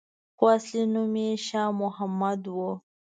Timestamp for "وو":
2.55-2.71